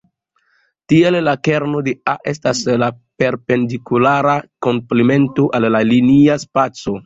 [0.93, 2.89] Tiel la kerno de "A" estas la
[3.25, 4.35] perpendikulara
[4.69, 6.99] komplemento al la linia spaco.